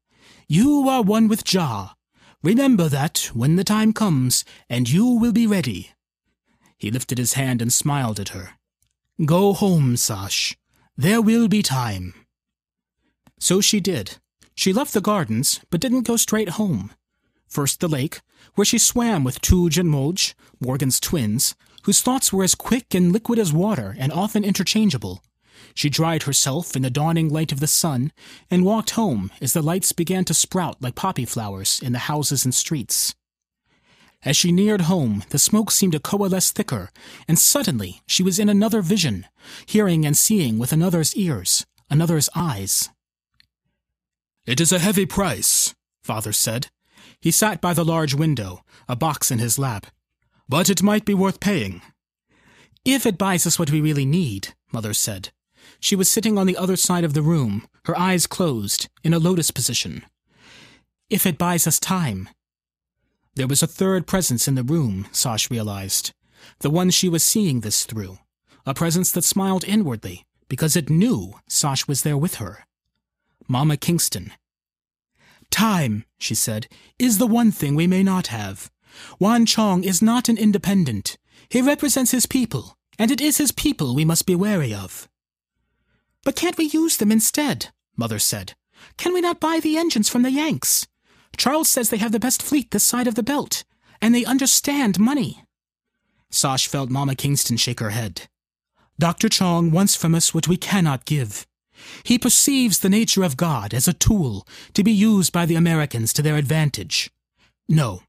[0.49, 1.95] You are one with Jah.
[2.43, 5.91] Remember that when the time comes, and you will be ready.
[6.79, 8.51] He lifted his hand and smiled at her.
[9.25, 10.57] Go home, Sash.
[10.97, 12.15] There will be time.
[13.39, 14.19] So she did.
[14.55, 16.93] She left the gardens, but didn't go straight home.
[17.49, 18.21] First the lake,
[18.55, 23.13] where she swam with Tuj and Moj, Morgan's twins, whose thoughts were as quick and
[23.13, 25.23] liquid as water and often interchangeable.
[25.77, 28.11] She dried herself in the dawning light of the sun
[28.51, 32.47] and walked home as the lights began to sprout like poppy flowers in the houses
[32.47, 33.15] and streets.
[34.25, 36.89] As she neared home, the smoke seemed to coalesce thicker,
[37.29, 39.27] and suddenly she was in another vision,
[39.67, 42.89] hearing and seeing with another's ears, another's eyes.
[44.47, 46.69] It is a heavy price, father said.
[47.21, 49.89] He sat by the large window, a box in his lap.
[50.49, 51.83] But it might be worth paying.
[52.83, 55.33] If it buys us what we really need, mother said.
[55.81, 59.19] She was sitting on the other side of the room, her eyes closed, in a
[59.19, 60.05] lotus position.
[61.09, 62.29] If it buys us time.
[63.35, 66.13] There was a third presence in the room, Sash realized.
[66.61, 68.19] The one she was seeing this through.
[68.65, 72.65] A presence that smiled inwardly, because it knew Sash was there with her.
[73.47, 74.33] Mama Kingston.
[75.51, 76.67] Time, she said,
[76.99, 78.71] is the one thing we may not have.
[79.19, 81.17] Juan Chong is not an independent.
[81.49, 85.09] He represents his people, and it is his people we must be wary of.
[86.27, 87.69] But can't we use them instead?
[87.97, 88.55] Mother said.
[88.97, 90.89] Can we not buy the engines from the Yanks?
[91.37, 93.63] Charles says they have the best fleet this side of the belt,
[94.03, 95.45] and they understand money.
[96.29, 98.23] Sash felt Mama Kingston shake her head.
[98.99, 99.29] Dr.
[99.29, 101.47] Chong wants from us what we cannot give.
[102.03, 106.13] He perceives the nature of God as a tool to be used by the Americans
[106.15, 107.09] to their advantage.
[107.69, 108.01] No,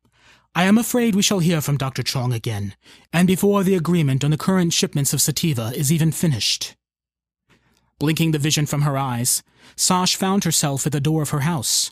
[0.56, 2.02] I am afraid we shall hear from Dr.
[2.02, 2.74] Chong again,
[3.14, 6.77] and before the agreement on the current shipments of sativa is even finished.
[8.00, 9.44] Blinking the vision from her eyes,
[9.76, 11.92] Sash found herself at the door of her house.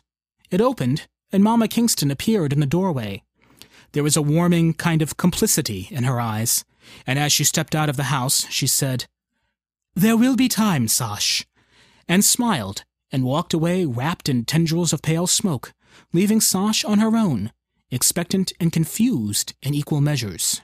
[0.51, 3.23] It opened, and Mama Kingston appeared in the doorway.
[3.93, 6.63] There was a warming kind of complicity in her eyes,
[7.07, 9.05] and as she stepped out of the house, she said,
[9.95, 11.45] There will be time, Sash,
[12.07, 15.73] and smiled and walked away wrapped in tendrils of pale smoke,
[16.13, 17.51] leaving Sash on her own,
[17.89, 20.61] expectant and confused in equal measures.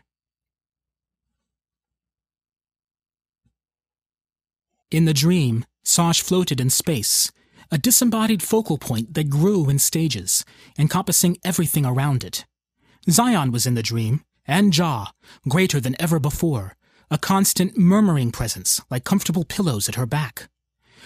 [4.92, 7.32] In the dream, Sash floated in space,
[7.72, 10.44] a disembodied focal point that grew in stages,
[10.78, 12.46] encompassing everything around it.
[13.10, 15.14] Zion was in the dream, and Jah,
[15.48, 16.76] greater than ever before,
[17.10, 20.50] a constant murmuring presence like comfortable pillows at her back.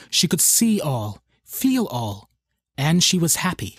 [0.09, 2.29] She could see all, feel all,
[2.77, 3.77] and she was happy.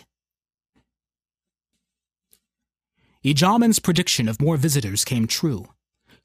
[3.24, 5.66] Ijaman's prediction of more visitors came true.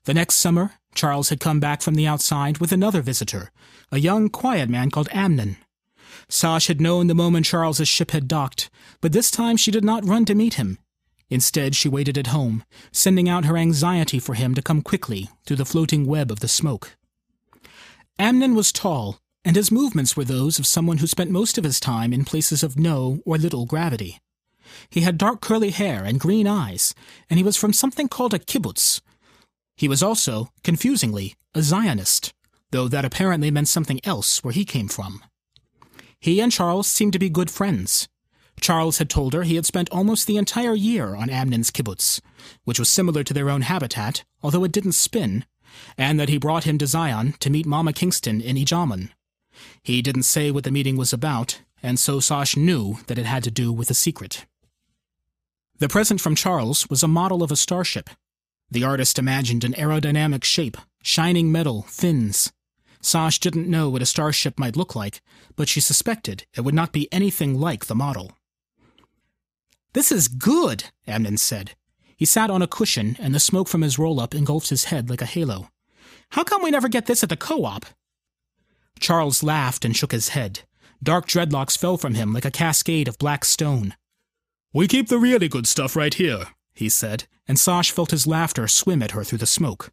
[0.06, 3.51] The next summer, Charles had come back from the outside with another visitor,
[3.91, 5.58] a young, quiet man called Amnon.
[6.30, 10.06] Sash had known the moment Charles's ship had docked, but this time she did not
[10.06, 10.77] run to meet him.
[11.30, 15.56] Instead, she waited at home, sending out her anxiety for him to come quickly through
[15.56, 16.97] the floating web of the smoke.
[18.19, 21.80] Amnon was tall, and his movements were those of someone who spent most of his
[21.80, 24.19] time in places of no or little gravity.
[24.89, 26.93] He had dark curly hair and green eyes,
[27.30, 29.01] and he was from something called a kibbutz.
[29.82, 32.36] He was also, confusingly, a Zionist,
[32.70, 35.24] though that apparently meant something else where he came from.
[36.20, 38.08] He and Charles seemed to be good friends.
[38.60, 42.22] Charles had told her he had spent almost the entire year on Amnon's kibbutz,
[42.63, 45.46] which was similar to their own habitat, although it didn't spin,
[45.98, 49.10] and that he brought him to Zion to meet Mama Kingston in Ijaman.
[49.82, 53.44] He didn't say what the meeting was about, and so Sash knew that it had
[53.46, 54.46] to do with a secret.
[55.80, 58.12] The present from Charles was a model of a starship.
[58.72, 62.54] The artist imagined an aerodynamic shape, shining metal, fins.
[63.02, 65.22] Sash didn't know what a starship might look like,
[65.58, 68.32] but she suspected it would not be anything like the model.
[69.94, 71.76] This is good, Amnon said.
[72.16, 75.10] He sat on a cushion, and the smoke from his roll up engulfed his head
[75.10, 75.68] like a halo.
[76.30, 77.86] How come we never get this at the co op?
[79.00, 80.62] Charles laughed and shook his head.
[81.04, 83.96] Dark dreadlocks fell from him like a cascade of black stone.
[84.72, 86.46] We keep the really good stuff right here,
[86.82, 89.91] he said, and Sash felt his laughter swim at her through the smoke.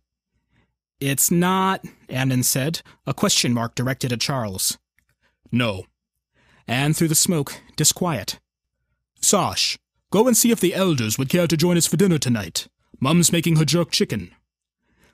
[1.01, 4.79] It's not, Amnon said, a question mark directed at Charles.
[5.53, 5.85] No.
[6.67, 8.41] And through the smoke, disquiet.
[9.21, 9.79] Sash,
[10.11, 12.67] go and see if the elders would care to join us for dinner tonight.
[12.99, 14.33] Mum's making her jerk chicken.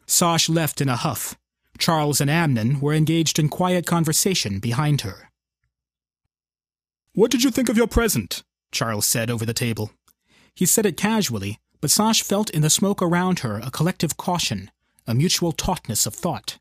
[0.06, 1.36] Sash left in a huff.
[1.76, 5.30] Charles and Amnon were engaged in quiet conversation behind her.
[7.14, 8.44] What did you think of your present?
[8.70, 9.90] Charles said over the table.
[10.54, 14.70] He said it casually, but Sash felt in the smoke around her a collective caution,
[15.06, 16.56] a mutual tautness of thought.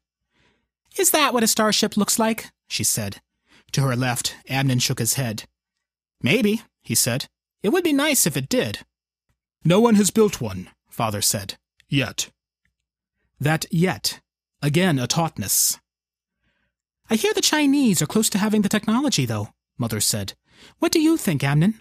[0.98, 2.48] Is that what a starship looks like?
[2.68, 3.22] she said.
[3.72, 5.46] To her left, Amnon shook his head.
[6.22, 7.30] Maybe, he said.
[7.62, 8.80] It would be nice if it did.
[9.64, 11.56] No one has built one, father said.
[11.88, 12.30] Yet.
[13.40, 14.20] That yet.
[14.62, 15.80] Again, a tautness.
[17.10, 20.34] I hear the Chinese are close to having the technology, though, mother said.
[20.80, 21.80] What do you think, Amnon?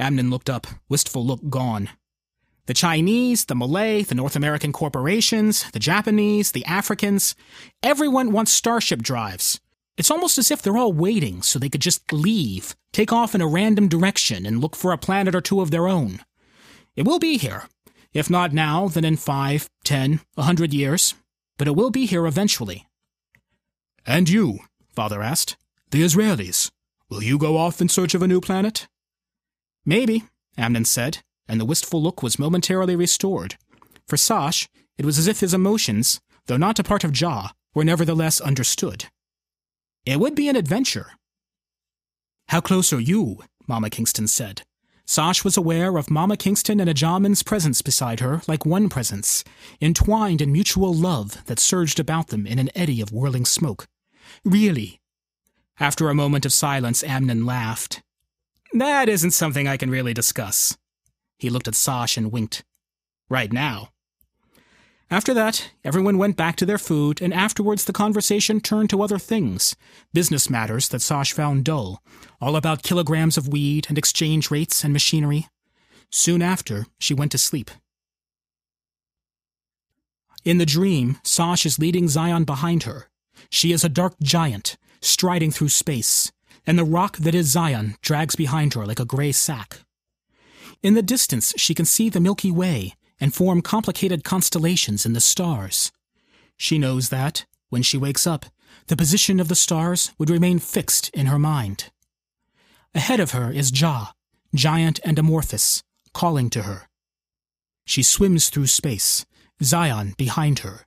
[0.00, 1.90] Amnon looked up, wistful look gone.
[2.66, 7.34] The Chinese, the Malay, the North American corporations, the Japanese, the Africans,
[7.82, 9.60] everyone wants starship drives.
[9.96, 13.42] It's almost as if they're all waiting so they could just leave, take off in
[13.42, 16.20] a random direction, and look for a planet or two of their own.
[16.96, 17.64] It will be here.
[18.12, 21.14] If not now, then in five, ten, a hundred years.
[21.58, 22.86] But it will be here eventually.
[24.06, 24.60] And you,
[24.94, 25.56] father asked,
[25.90, 26.70] the Israelis,
[27.08, 28.88] will you go off in search of a new planet?
[29.84, 30.24] Maybe,
[30.56, 33.56] Amnon said, and the wistful look was momentarily restored.
[34.06, 37.84] For Sash, it was as if his emotions, though not a part of Jah, were
[37.84, 39.06] nevertheless understood.
[40.06, 41.12] It would be an adventure.
[42.48, 43.42] How close are you?
[43.66, 44.62] Mama Kingston said.
[45.06, 49.44] Sash was aware of Mama Kingston and Ijaman's presence beside her like one presence,
[49.80, 53.86] entwined in mutual love that surged about them in an eddy of whirling smoke.
[54.44, 55.00] Really?
[55.78, 58.02] After a moment of silence, Amnon laughed.
[58.72, 60.76] That isn't something I can really discuss.
[61.44, 62.64] He looked at Sash and winked.
[63.28, 63.90] Right now.
[65.10, 69.18] After that, everyone went back to their food, and afterwards the conversation turned to other
[69.18, 69.76] things
[70.14, 72.02] business matters that Sash found dull,
[72.40, 75.46] all about kilograms of weed and exchange rates and machinery.
[76.10, 77.70] Soon after, she went to sleep.
[80.46, 83.10] In the dream, Sash is leading Zion behind her.
[83.50, 86.32] She is a dark giant, striding through space,
[86.66, 89.80] and the rock that is Zion drags behind her like a gray sack.
[90.84, 95.20] In the distance, she can see the Milky Way and form complicated constellations in the
[95.20, 95.90] stars.
[96.58, 98.44] She knows that, when she wakes up,
[98.88, 101.90] the position of the stars would remain fixed in her mind.
[102.94, 104.12] Ahead of her is Jah,
[104.54, 106.86] giant and amorphous, calling to her.
[107.86, 109.24] She swims through space,
[109.62, 110.84] Zion behind her,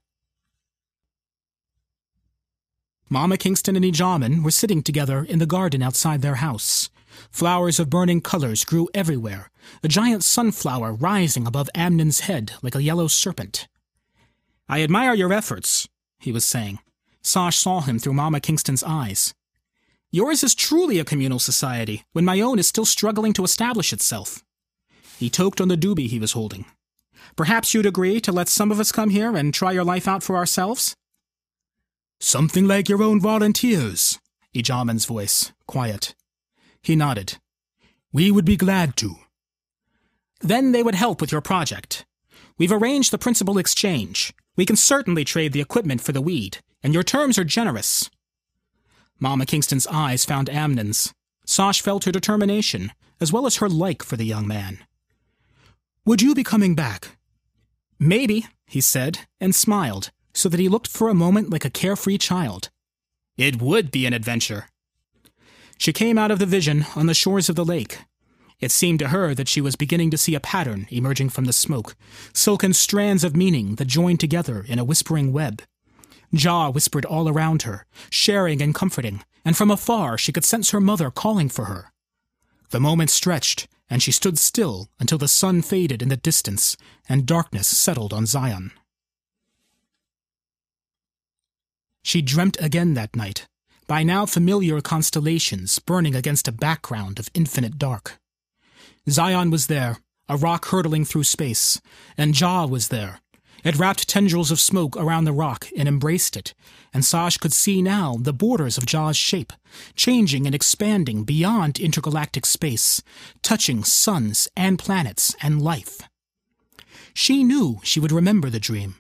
[3.10, 6.90] Mama Kingston and Ijaman were sitting together in the garden outside their house.
[7.32, 9.50] Flowers of burning colors grew everywhere,
[9.84, 13.68] a giant sunflower rising above Amnon's head like a yellow serpent.
[14.70, 15.88] I admire your efforts,
[16.20, 16.80] he was saying.
[17.22, 19.34] Sash saw him through Mama Kingston's eyes.
[20.12, 24.44] Yours is truly a communal society, when my own is still struggling to establish itself.
[25.18, 26.66] He toked on the doobie he was holding.
[27.36, 30.24] Perhaps you'd agree to let some of us come here and try your life out
[30.24, 30.96] for ourselves?
[32.20, 34.20] Something like your own volunteers,
[34.56, 36.16] Ijaman's voice, quiet.
[36.88, 37.36] He nodded.
[38.14, 39.16] We would be glad to.
[40.40, 42.06] Then they would help with your project.
[42.58, 44.34] We've arranged the principal exchange.
[44.56, 48.10] We can certainly trade the equipment for the weed, and your terms are generous.
[49.20, 51.14] Mama Kingston's eyes found Amnon's.
[51.46, 54.80] Sash felt her determination, as well as her like for the young man.
[56.06, 57.18] Would you be coming back?
[58.00, 62.18] Maybe, he said, and smiled, so that he looked for a moment like a carefree
[62.18, 62.70] child.
[63.36, 64.68] It would be an adventure.
[65.78, 68.00] She came out of the vision on the shores of the lake.
[68.60, 71.54] It seemed to her that she was beginning to see a pattern emerging from the
[71.54, 71.96] smoke,
[72.34, 75.62] silken strands of meaning that joined together in a whispering web.
[76.34, 80.82] Jah whispered all around her, sharing and comforting, and from afar she could sense her
[80.82, 81.94] mother calling for her.
[82.72, 86.76] The moment stretched, and she stood still until the sun faded in the distance
[87.08, 88.72] and darkness settled on Zion.
[92.04, 93.48] She dreamt again that night,
[93.88, 98.20] by now familiar constellations burning against a background of infinite dark.
[99.10, 99.98] Zion was there,
[100.28, 101.80] a rock hurtling through space,
[102.18, 103.22] and Jah was there.
[103.64, 106.54] It wrapped tendrils of smoke around the rock and embraced it,
[106.94, 109.54] and Sash could see now the borders of Jah's shape,
[109.96, 113.02] changing and expanding beyond intergalactic space,
[113.42, 116.02] touching suns and planets and life.
[117.14, 118.96] She knew she would remember the dream,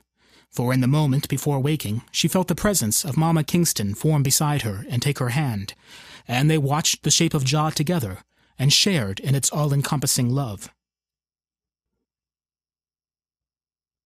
[0.57, 4.63] for in the moment before waking, she felt the presence of Mamma Kingston form beside
[4.63, 5.75] her and take her hand,
[6.27, 8.23] and they watched the shape of Jah together
[8.57, 10.71] and shared in its all encompassing love.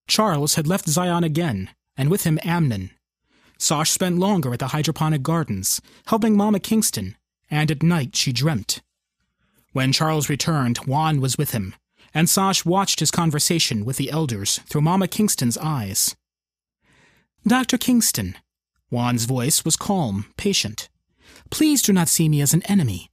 [0.09, 2.89] Charles had left Zion again, and with him Amnon.
[3.57, 7.15] Sash spent longer at the hydroponic gardens, helping Mamma Kingston,
[7.49, 8.81] and at night she dreamt.
[9.71, 11.75] When Charles returned, Juan was with him,
[12.13, 16.13] and Sash watched his conversation with the elders through Mamma Kingston's eyes.
[17.45, 17.79] Dr.
[17.79, 18.37] Kingston,
[18.91, 20.89] Juan's voice was calm, patient.
[21.49, 23.09] Please do not see me as an enemy.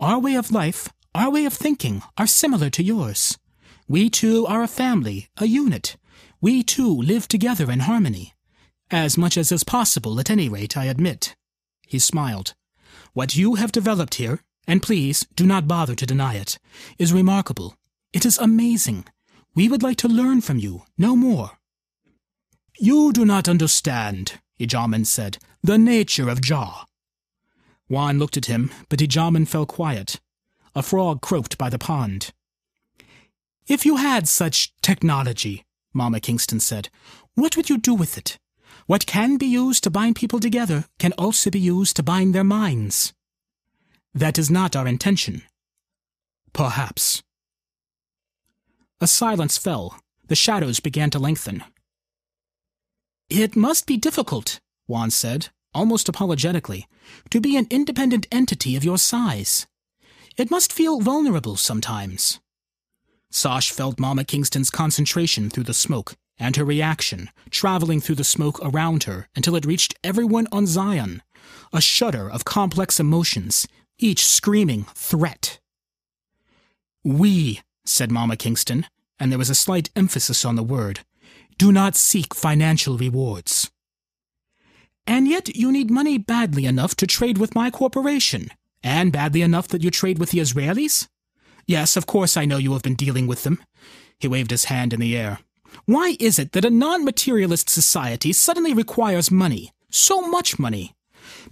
[0.00, 3.38] Our way of life, our way of thinking, are similar to yours.
[3.86, 5.96] We two are a family, a unit.
[6.40, 8.34] We two live together in harmony.
[8.90, 11.36] As much as is possible, at any rate, I admit.
[11.86, 12.54] He smiled.
[13.12, 16.58] What you have developed here, and please do not bother to deny it,
[16.98, 17.76] is remarkable.
[18.12, 19.04] It is amazing.
[19.54, 21.59] We would like to learn from you, no more.
[22.82, 26.86] You do not understand, Ijaman said, the nature of Jah.
[27.88, 30.18] Juan looked at him, but Ijaman fell quiet.
[30.74, 32.32] A frog croaked by the pond.
[33.68, 36.88] If you had such technology, Mama Kingston said,
[37.34, 38.38] what would you do with it?
[38.86, 42.44] What can be used to bind people together can also be used to bind their
[42.44, 43.12] minds.
[44.14, 45.42] That is not our intention.
[46.54, 47.22] Perhaps.
[49.02, 50.00] A silence fell.
[50.28, 51.62] The shadows began to lengthen.
[53.30, 56.88] It must be difficult, Juan said, almost apologetically,
[57.30, 59.68] to be an independent entity of your size.
[60.36, 62.40] It must feel vulnerable sometimes.
[63.30, 68.58] Sash felt Mamma Kingston's concentration through the smoke, and her reaction, traveling through the smoke
[68.64, 71.22] around her until it reached everyone on Zion,
[71.72, 75.60] a shudder of complex emotions, each screaming threat.
[77.04, 78.86] We, said Mamma Kingston,
[79.20, 81.00] and there was a slight emphasis on the word,
[81.60, 83.70] do not seek financial rewards.
[85.06, 88.48] And yet you need money badly enough to trade with my corporation,
[88.82, 91.06] and badly enough that you trade with the Israelis?
[91.66, 93.62] Yes, of course I know you have been dealing with them.
[94.18, 95.40] He waved his hand in the air.
[95.84, 100.94] Why is it that a non materialist society suddenly requires money, so much money,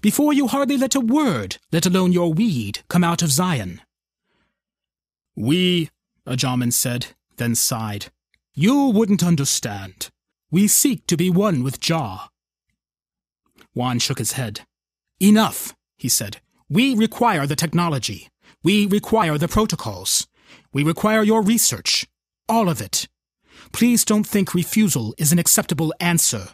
[0.00, 3.82] before you hardly let a word, let alone your weed, come out of Zion?
[5.36, 5.90] We,
[6.26, 8.06] Ijaman said, then sighed.
[8.60, 10.10] You wouldn't understand.
[10.50, 12.28] We seek to be one with Jah.
[13.72, 14.62] Juan shook his head.
[15.20, 16.40] Enough, he said.
[16.68, 18.28] We require the technology.
[18.64, 20.26] We require the protocols.
[20.72, 22.08] We require your research.
[22.48, 23.06] All of it.
[23.72, 26.48] Please don't think refusal is an acceptable answer.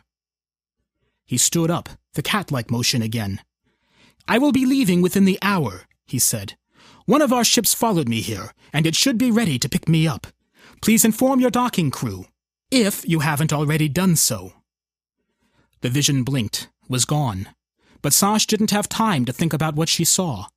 [1.24, 3.40] He stood up, the cat-like motion again.
[4.28, 6.58] I will be leaving within the hour, he said.
[7.06, 10.06] One of our ships followed me here, and it should be ready to pick me
[10.06, 10.26] up.
[10.84, 12.26] Please inform your docking crew,
[12.70, 14.52] if you haven't already done so.
[15.80, 17.48] The vision blinked, was gone.
[18.02, 20.48] But Sash didn't have time to think about what she saw.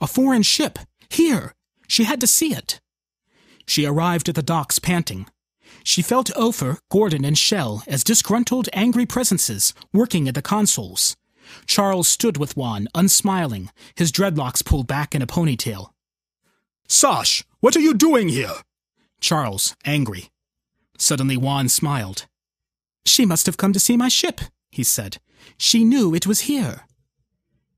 [0.00, 0.80] A foreign ship!
[1.08, 1.54] Here!
[1.86, 2.80] She had to see it.
[3.68, 5.28] She arrived at the docks panting.
[5.84, 11.16] She felt Ofer, Gordon, and Shell as disgruntled, angry presences working at the consoles.
[11.66, 15.90] Charles stood with Juan, unsmiling, his dreadlocks pulled back in a ponytail.
[16.88, 18.54] Sash, what are you doing here?
[19.20, 20.30] Charles, angry.
[20.96, 22.26] Suddenly Juan smiled.
[23.04, 24.40] She must have come to see my ship,
[24.70, 25.18] he said.
[25.56, 26.86] She knew it was here.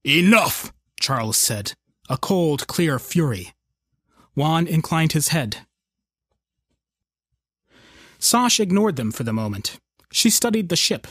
[0.04, 1.74] Enough, Charles said,
[2.08, 3.52] a cold, clear fury.
[4.34, 5.58] Juan inclined his head.
[8.18, 9.78] Sash ignored them for the moment.
[10.12, 11.06] She studied the ship.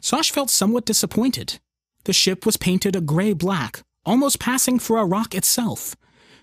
[0.00, 1.58] Sash felt somewhat disappointed.
[2.04, 5.96] The ship was painted a gray black, almost passing for a rock itself.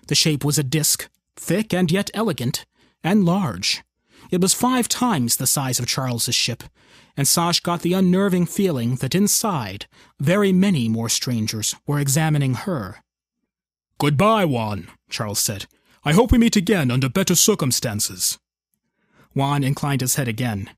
[0.08, 2.64] The shape was a disk, thick and yet elegant,
[3.06, 3.82] and large.
[4.30, 6.64] It was five times the size of Charles's ship,
[7.16, 9.86] and Sash got the unnerving feeling that inside,
[10.18, 12.96] very many more strangers were examining her.
[13.98, 15.66] Goodbye, Juan, Charles said.
[16.04, 18.38] I hope we meet again under better circumstances.
[19.34, 20.70] Juan inclined his head again.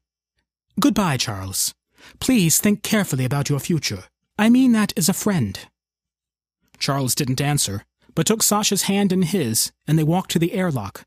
[0.79, 1.75] Goodbye, Charles.
[2.21, 4.05] Please think carefully about your future.
[4.39, 5.59] I mean that as a friend.
[6.79, 11.05] Charles didn't answer, but took Sasha's hand in his, and they walked to the airlock.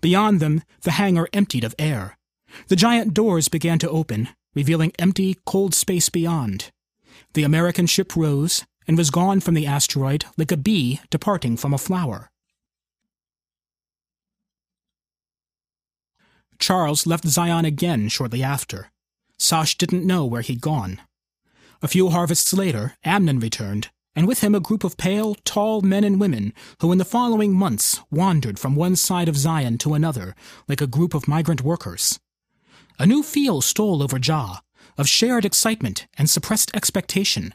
[0.00, 2.16] Beyond them, the hangar emptied of air.
[2.68, 6.70] The giant doors began to open, revealing empty, cold space beyond.
[7.34, 11.74] The American ship rose and was gone from the asteroid like a bee departing from
[11.74, 12.30] a flower.
[16.58, 18.90] Charles left Zion again shortly after.
[19.38, 21.00] Sash didn't know where he'd gone.
[21.82, 26.04] A few harvests later, Amnon returned, and with him a group of pale, tall men
[26.04, 30.34] and women who in the following months wandered from one side of Zion to another
[30.68, 32.20] like a group of migrant workers.
[32.98, 34.60] A new feel stole over Jah,
[34.96, 37.54] of shared excitement and suppressed expectation.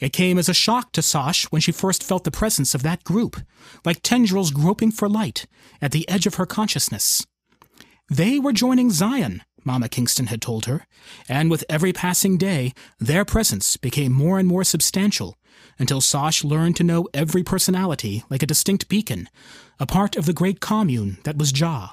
[0.00, 3.04] It came as a shock to Sash when she first felt the presence of that
[3.04, 3.36] group,
[3.84, 5.46] like tendrils groping for light,
[5.80, 7.24] at the edge of her consciousness.
[8.10, 10.86] They were joining Zion, Mama Kingston had told her,
[11.28, 15.36] and with every passing day, their presence became more and more substantial,
[15.78, 19.28] until Sash learned to know every personality like a distinct beacon,
[19.78, 21.92] a part of the great commune that was Jah.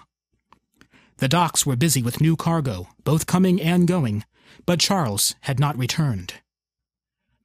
[1.17, 4.23] The docks were busy with new cargo, both coming and going,
[4.65, 6.35] but Charles had not returned.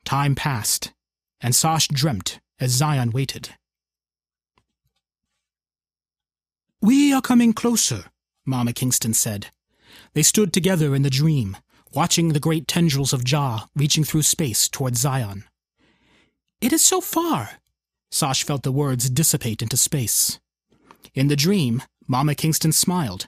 [0.05, 0.93] Time passed,
[1.41, 3.51] and Sash dreamt as Zion waited.
[6.81, 8.05] We are coming closer,
[8.45, 9.49] Mama Kingston said.
[10.15, 11.57] They stood together in the dream,
[11.93, 15.45] watching the great tendrils of Jah reaching through space toward Zion.
[16.61, 17.51] It is so far.
[18.11, 20.39] Sash felt the words dissipate into space.
[21.15, 23.27] In the dream, Mama Kingston smiled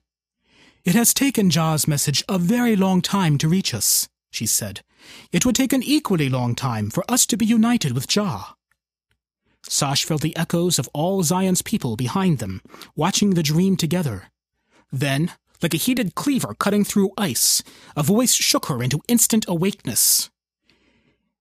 [0.89, 4.81] it has taken Jah's message a very long time to reach us, she said.
[5.31, 8.55] It would take an equally long time for us to be united with Jah.
[9.65, 12.63] Sash felt the echoes of all Zion's people behind them,
[12.97, 14.31] watching the dream together.
[14.91, 17.63] Then, like a heated cleaver cutting through ice,
[17.95, 20.31] a voice shook her into instant awakeness.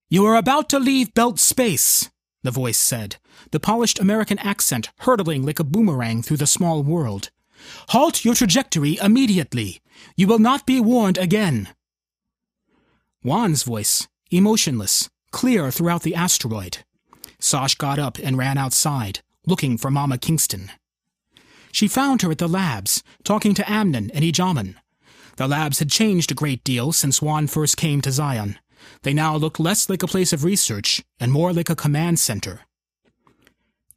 [0.10, 2.10] You are about to leave Belt Space,
[2.42, 3.18] the voice said,
[3.52, 7.30] the polished American accent hurtling like a boomerang through the small world.
[7.90, 9.82] Halt your trajectory immediately.
[10.16, 11.70] You will not be warned again.
[13.22, 16.78] Juan's voice, emotionless, clear throughout the asteroid.
[17.40, 20.72] Sash got up and ran outside, looking for Mama Kingston.
[21.74, 24.76] She found her at the labs, talking to Amnon and Ijaman.
[25.36, 28.58] The labs had changed a great deal since Juan first came to Zion.
[29.04, 32.62] They now looked less like a place of research and more like a command center.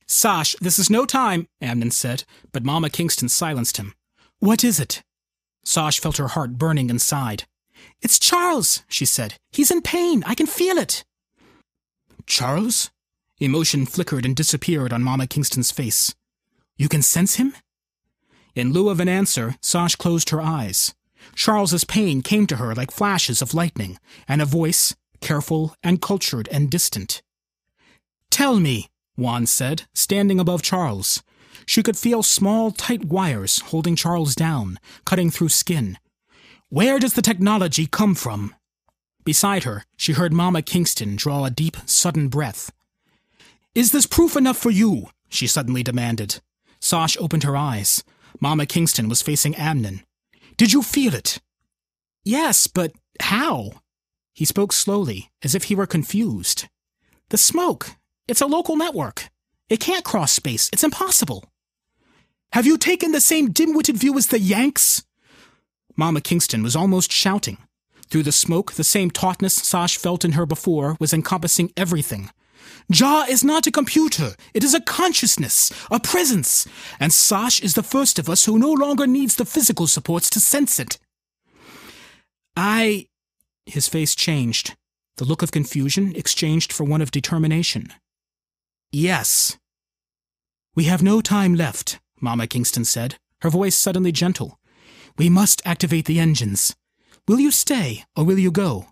[0.07, 3.95] Sash, this is no time, Amnon said, but Mama Kingston silenced him.
[4.41, 5.03] What is it?
[5.65, 7.45] Sash felt her heart burning inside.
[8.03, 9.35] It's Charles, she said.
[9.53, 10.25] He's in pain.
[10.27, 11.05] I can feel it.
[12.27, 12.91] Charles?
[13.39, 16.15] Emotion flickered and disappeared on Mama Kingston's face.
[16.77, 17.55] You can sense him?
[18.55, 20.95] In lieu of an answer, Sash closed her eyes.
[21.35, 23.99] Charles's pain came to her like flashes of lightning,
[24.29, 27.23] and a voice, careful and cultured and distant.
[28.31, 31.23] Tell me, Juan said, standing above Charles.
[31.67, 35.99] She could feel small, tight wires holding Charles down, cutting through skin.
[36.69, 38.55] Where does the technology come from?
[39.25, 42.73] Beside her, she heard Mama Kingston draw a deep, sudden breath.
[43.75, 45.09] Is this proof enough for you?
[45.29, 46.41] she suddenly demanded.
[46.81, 48.03] Sash opened her eyes.
[48.41, 50.03] Mama Kingston was facing Amnon.
[50.61, 51.41] Did you feel it?
[52.23, 53.81] Yes, but how?
[54.35, 56.69] He spoke slowly, as if he were confused.
[57.31, 57.93] The smoke,
[58.29, 59.31] it's a local network.
[59.71, 60.69] It can't cross space.
[60.71, 61.47] It's impossible.
[62.53, 65.03] Have you taken the same dim-witted view as the Yanks?
[65.97, 67.57] Mama Kingston was almost shouting.
[68.11, 72.29] Through the smoke, the same tautness Sash felt in her before was encompassing everything.
[72.91, 74.35] Jah is not a computer.
[74.55, 76.67] It is a consciousness, a presence.
[76.99, 80.41] And Sash is the first of us who no longer needs the physical supports to
[80.41, 80.99] sense it.
[82.57, 83.07] I.
[83.67, 84.77] His face changed.
[85.17, 87.93] The look of confusion exchanged for one of determination.
[88.91, 89.59] Yes.
[90.75, 94.59] We have no time left, Mama Kingston said, her voice suddenly gentle.
[95.19, 96.75] We must activate the engines.
[97.29, 98.87] Will you stay, or will you go?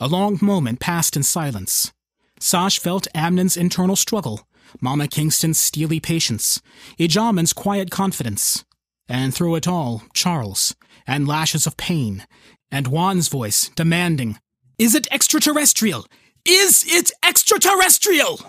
[0.00, 1.92] A long moment passed in silence.
[2.40, 4.46] Sash felt Amnon's internal struggle,
[4.80, 6.60] Mama Kingston's steely patience,
[6.98, 8.64] Ijaman's quiet confidence,
[9.08, 10.74] and through it all, Charles,
[11.06, 12.26] and lashes of pain,
[12.70, 14.38] and Juan's voice demanding,
[14.78, 16.06] Is it extraterrestrial?
[16.44, 18.40] Is it extraterrestrial?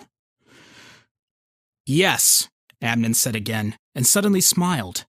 [1.86, 2.50] Yes,
[2.82, 5.06] Amnon said again, and suddenly smiled.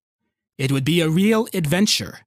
[0.59, 2.20] It would be a real adventure.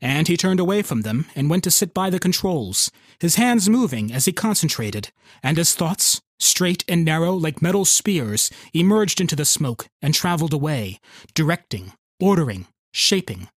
[0.00, 3.68] And he turned away from them and went to sit by the controls, his hands
[3.68, 5.10] moving as he concentrated,
[5.42, 10.54] and his thoughts, straight and narrow like metal spears, emerged into the smoke and traveled
[10.54, 10.98] away,
[11.34, 13.48] directing, ordering, shaping.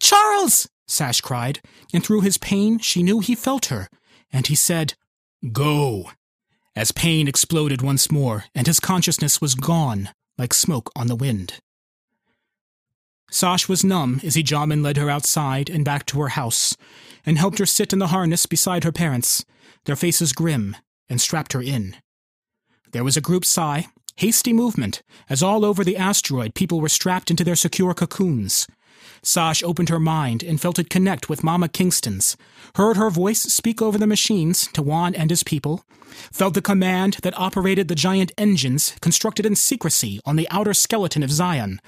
[0.00, 0.68] Charles!
[0.86, 1.60] Sash cried,
[1.94, 3.88] and through his pain she knew he felt her,
[4.32, 4.94] and he said,
[5.52, 6.10] Go!
[6.76, 11.60] As pain exploded once more, and his consciousness was gone, like smoke on the wind.
[13.30, 16.76] Sash was numb as Ijaman led her outside and back to her house,
[17.26, 19.44] and helped her sit in the harness beside her parents,
[19.84, 20.76] their faces grim,
[21.08, 21.96] and strapped her in.
[22.92, 27.30] There was a group sigh, hasty movement, as all over the asteroid people were strapped
[27.30, 28.66] into their secure cocoons.
[29.24, 32.36] Sash opened her mind and felt it connect with Mama Kingston's,
[32.76, 35.82] heard her voice speak over the machines to Juan and his people,
[36.30, 41.22] felt the command that operated the giant engines constructed in secrecy on the outer skeleton
[41.22, 41.80] of Zion,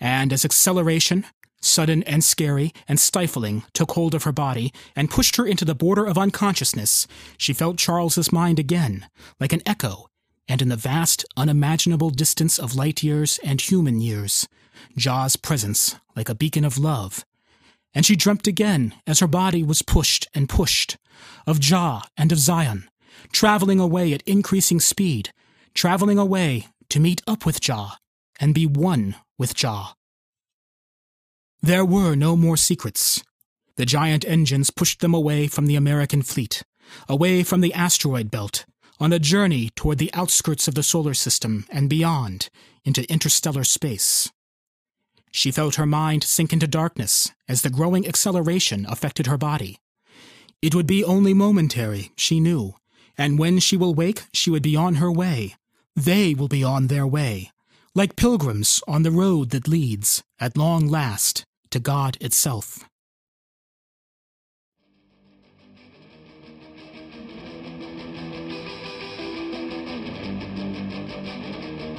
[0.00, 1.24] and as acceleration,
[1.60, 5.74] sudden and scary and stifling, took hold of her body and pushed her into the
[5.76, 7.06] border of unconsciousness,
[7.38, 9.06] she felt Charles's mind again,
[9.38, 10.08] like an echo,
[10.48, 14.48] and in the vast, unimaginable distance of light years and human years,
[14.96, 17.24] Jah's presence like a beacon of love.
[17.94, 20.98] And she dreamt again as her body was pushed and pushed,
[21.46, 22.90] of Jah and of Zion,
[23.32, 25.32] traveling away at increasing speed,
[25.72, 27.96] traveling away to meet up with Jah
[28.38, 29.94] and be one with Jah.
[31.62, 33.22] There were no more secrets.
[33.76, 36.62] The giant engines pushed them away from the American fleet,
[37.08, 38.66] away from the asteroid belt,
[38.98, 42.50] on a journey toward the outskirts of the solar system and beyond,
[42.84, 44.30] into interstellar space.
[45.30, 49.78] She felt her mind sink into darkness as the growing acceleration affected her body.
[50.60, 52.74] It would be only momentary, she knew,
[53.16, 55.54] and when she will wake, she would be on her way.
[55.96, 57.50] They will be on their way,
[57.94, 62.84] like pilgrims on the road that leads, at long last, to God itself.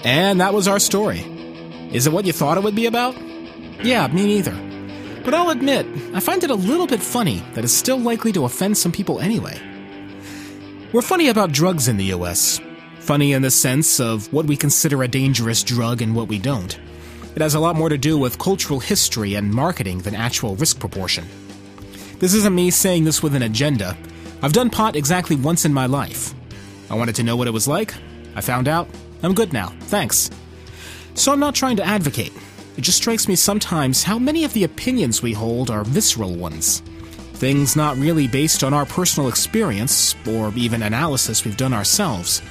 [0.04, 1.41] And that was our story.
[1.92, 3.16] Is it what you thought it would be about?
[3.84, 4.56] Yeah, me neither.
[5.24, 8.46] But I'll admit, I find it a little bit funny that it's still likely to
[8.46, 9.60] offend some people anyway.
[10.94, 12.60] We're funny about drugs in the US.
[13.00, 16.80] Funny in the sense of what we consider a dangerous drug and what we don't.
[17.36, 20.80] It has a lot more to do with cultural history and marketing than actual risk
[20.80, 21.26] proportion.
[22.20, 23.98] This isn't me saying this with an agenda.
[24.42, 26.34] I've done pot exactly once in my life.
[26.90, 27.94] I wanted to know what it was like.
[28.36, 28.88] I found out.
[29.24, 29.74] I'm good now.
[29.82, 30.30] Thanks.
[31.14, 32.34] So I'm not trying to advocate.
[32.78, 36.82] It just strikes me sometimes how many of the opinions we hold are visceral ones.
[37.34, 42.42] Things not really based on our personal experience, or even analysis we've done ourselves,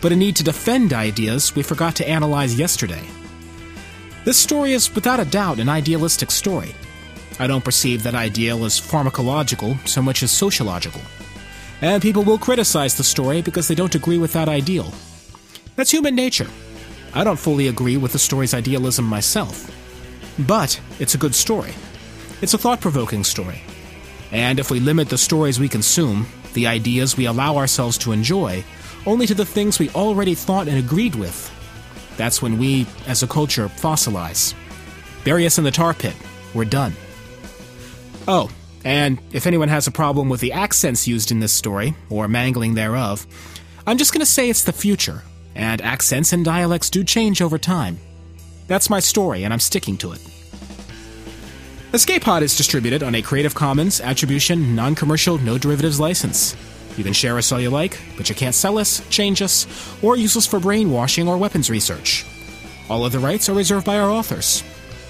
[0.00, 3.04] but a need to defend ideas we forgot to analyze yesterday.
[4.24, 6.74] This story is without a doubt an idealistic story.
[7.38, 11.00] I don't perceive that ideal as pharmacological so much as sociological.
[11.80, 14.92] And people will criticize the story because they don't agree with that ideal.
[15.76, 16.48] That's human nature.
[17.14, 19.70] I don't fully agree with the story's idealism myself.
[20.38, 21.72] But it's a good story.
[22.40, 23.60] It's a thought provoking story.
[24.30, 28.62] And if we limit the stories we consume, the ideas we allow ourselves to enjoy,
[29.06, 31.50] only to the things we already thought and agreed with,
[32.16, 34.54] that's when we, as a culture, fossilize.
[35.24, 36.14] Bury us in the tar pit.
[36.54, 36.92] We're done.
[38.26, 38.50] Oh,
[38.84, 42.74] and if anyone has a problem with the accents used in this story, or mangling
[42.74, 43.26] thereof,
[43.86, 45.22] I'm just gonna say it's the future,
[45.58, 47.98] and accents and dialects do change over time.
[48.68, 50.20] That's my story, and I'm sticking to it.
[51.92, 56.56] Escape Pod is distributed on a Creative Commons Attribution Non Commercial No Derivatives license.
[56.96, 59.66] You can share us all you like, but you can't sell us, change us,
[60.02, 62.24] or use us for brainwashing or weapons research.
[62.88, 64.62] All other rights are reserved by our authors.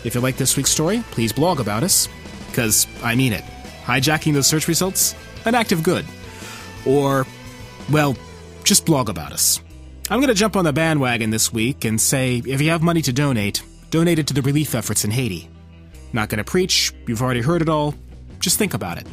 [0.05, 2.09] If you like this week's story, please blog about us.
[2.47, 3.45] Because, I mean it,
[3.85, 5.15] hijacking those search results?
[5.45, 6.05] An act of good.
[6.87, 7.27] Or,
[7.91, 8.17] well,
[8.65, 9.61] just blog about us.
[10.11, 13.03] I'm going to jump on the bandwagon this week and say if you have money
[13.03, 15.51] to donate, donate it to the relief efforts in Haiti.
[16.15, 17.95] Not going to preach, you've already heard it all.
[18.41, 19.07] Just think about it.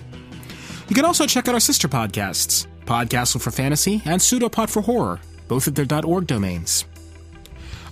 [0.88, 5.20] You can also check out our sister podcasts, Podcastle for Fantasy and Pseudopod for Horror,
[5.50, 6.86] both at their .org domains.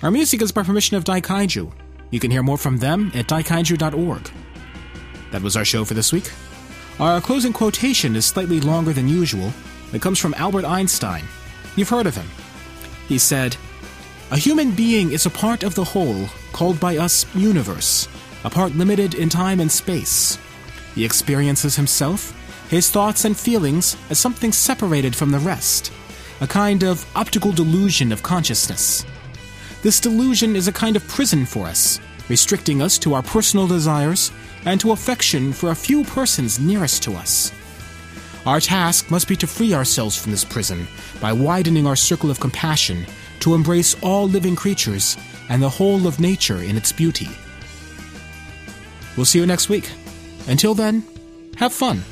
[0.01, 1.73] Our music is by permission of Daikaiju.
[2.11, 4.31] You can hear more from them at daikaiju.org.
[5.31, 6.31] That was our show for this week.
[7.01, 9.51] Our closing quotation is slightly longer than usual.
[9.91, 11.23] It comes from Albert Einstein.
[11.75, 12.27] You've heard of him.
[13.13, 13.57] He said,
[14.31, 18.07] A human being is a part of the whole, called by us universe,
[18.43, 20.39] a part limited in time and space.
[20.95, 22.33] He experiences himself
[22.71, 25.93] his thoughts and feelings as something separated from the rest,
[26.41, 29.05] a kind of optical delusion of consciousness.
[29.83, 31.99] This delusion is a kind of prison for us,
[32.29, 34.31] restricting us to our personal desires
[34.65, 37.51] and to affection for a few persons nearest to us.
[38.45, 40.87] Our task must be to free ourselves from this prison
[41.21, 43.05] by widening our circle of compassion
[43.39, 45.17] to embrace all living creatures
[45.49, 47.29] and the whole of nature in its beauty.
[49.15, 49.89] We'll see you next week.
[50.47, 51.03] Until then,
[51.57, 52.03] have fun.